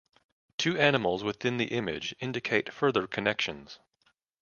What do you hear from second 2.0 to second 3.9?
indicate further connections.